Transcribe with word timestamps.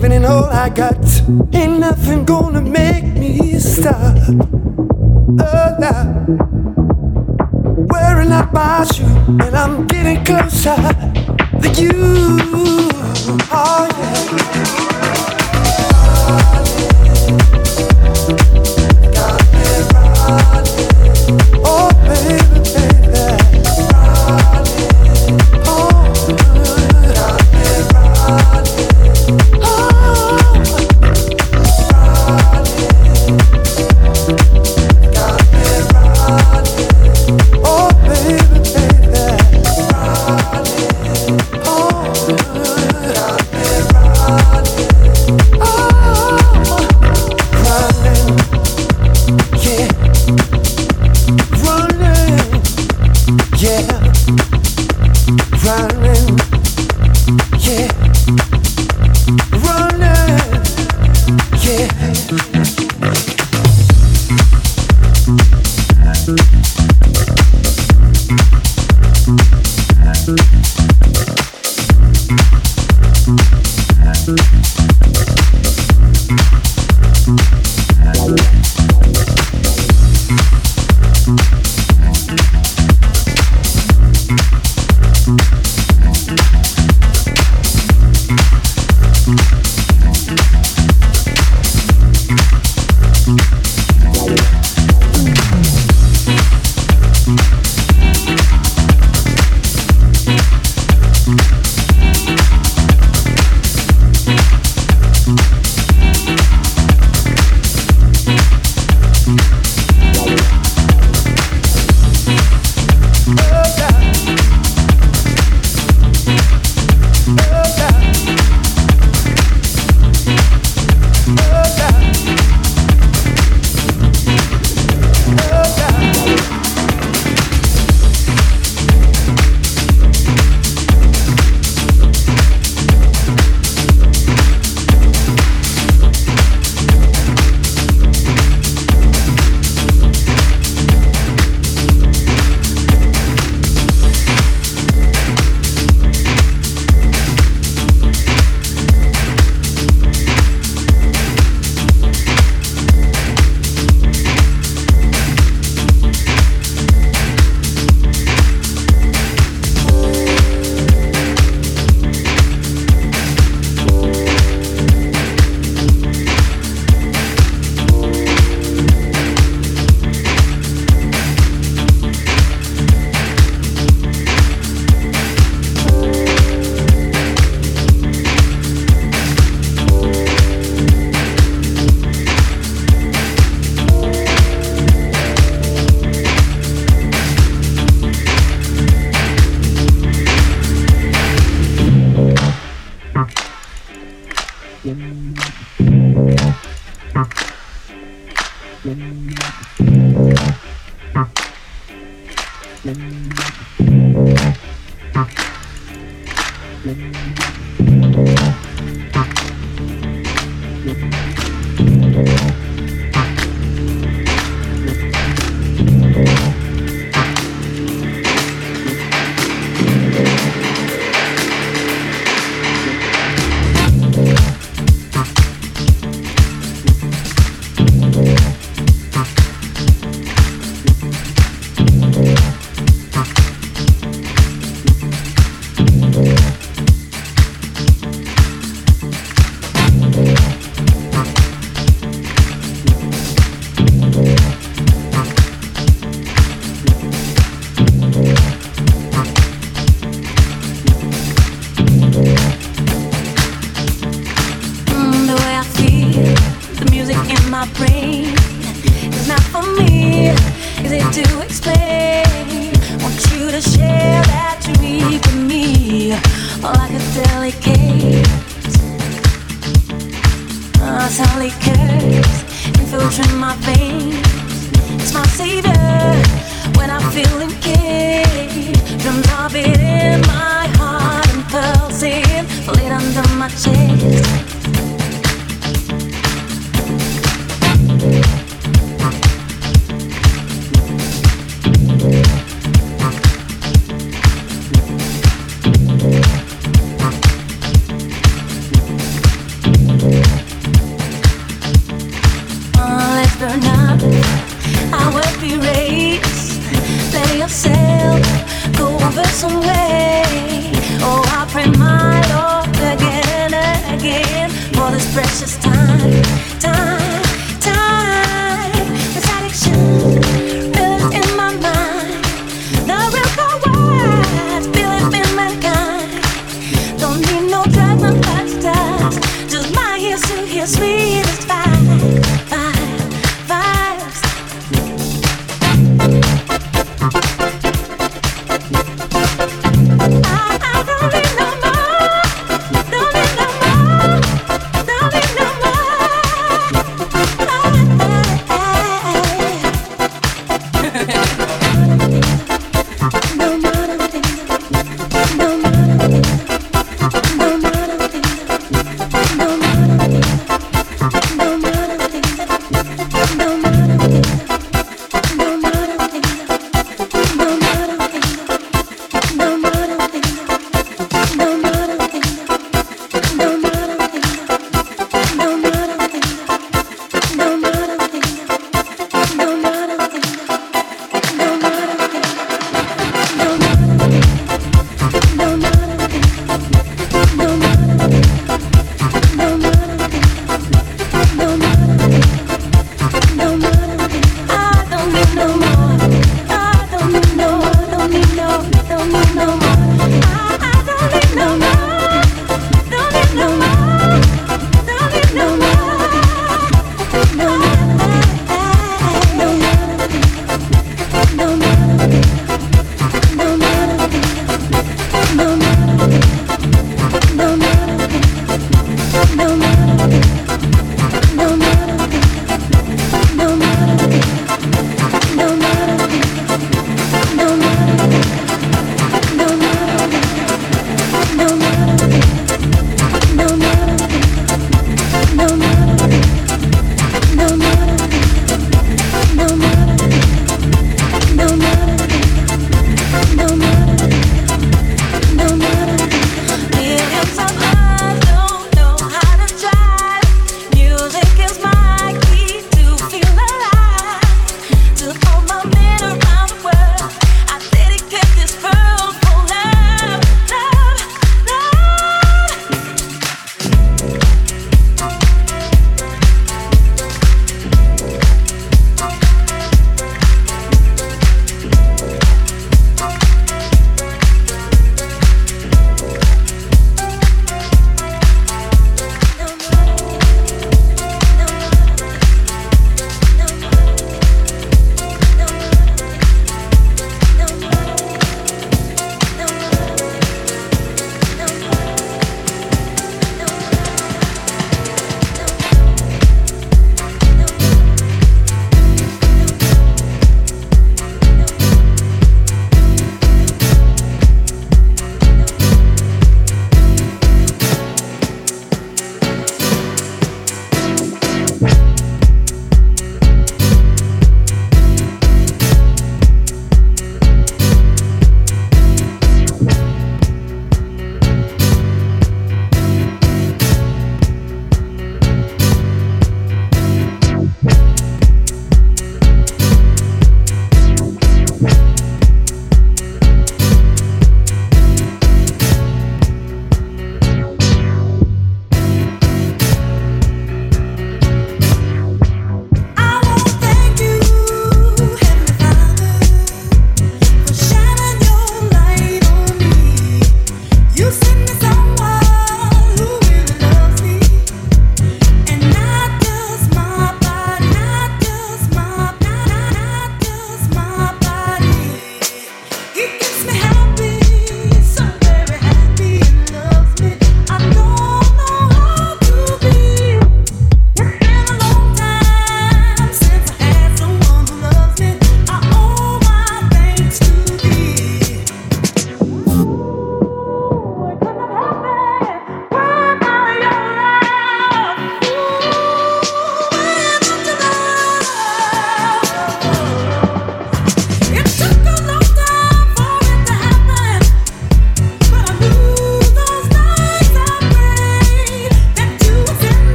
believing 0.00 0.12
in 0.12 0.24
all 0.24 0.44
I 0.44 0.68
got. 0.70 0.96
Ain't 1.54 1.80
nothing 1.80 2.24
gonna 2.24 2.60
make 2.60 3.04
me 3.04 3.58
stop. 3.58 4.16
Oh, 5.38 5.76
now. 5.78 6.24
Wearing 7.90 8.32
out 8.32 8.52
my 8.52 8.84
shoe, 8.84 9.04
and 9.04 9.54
I'm 9.54 9.86
getting 9.86 10.24
closer 10.24 10.76
to 11.60 11.68
you. 11.82 11.92
Oh, 13.52 13.88
yeah. 13.98 14.20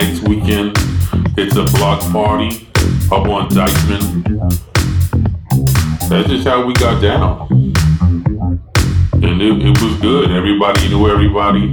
next 0.00 0.28
weekend. 0.28 0.76
It's 1.38 1.56
a 1.56 1.64
block 1.78 2.00
party 2.12 2.68
up 3.10 3.26
on 3.28 3.48
Dyckman. 3.48 4.50
That's 6.10 6.28
just 6.28 6.46
how 6.46 6.66
we 6.66 6.74
got 6.74 7.00
down. 7.00 7.48
And 9.22 9.40
it, 9.40 9.62
it 9.64 9.82
was 9.82 9.98
good. 10.00 10.30
Everybody 10.32 10.88
knew 10.90 11.08
everybody. 11.08 11.72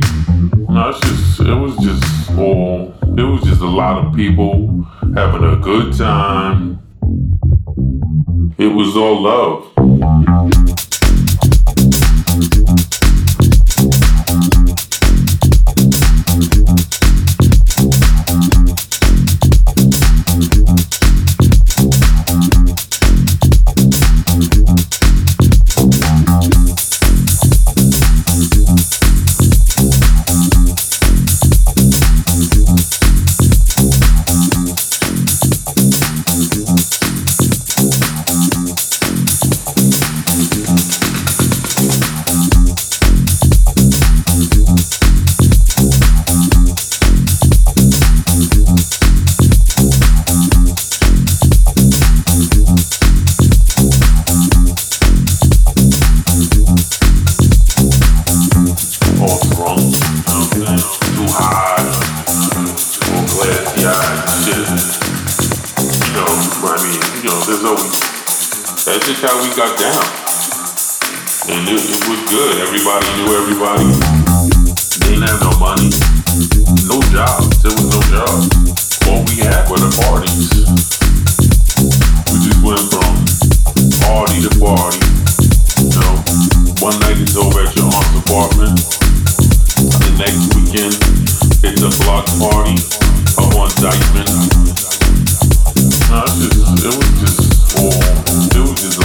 No, 0.69 0.89
it's 0.89 1.01
just 1.01 1.41
it 1.41 1.53
was 1.53 1.75
just 1.79 2.31
all 2.37 2.93
it 3.17 3.23
was 3.23 3.43
just 3.43 3.59
a 3.59 3.67
lot 3.67 4.05
of 4.05 4.15
people 4.15 4.85
having 5.15 5.43
a 5.43 5.57
good 5.57 5.93
time. 5.93 6.79
It 8.57 8.67
was 8.67 8.95
all 8.95 9.21
love. 9.21 9.72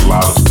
Wow. 0.08 0.47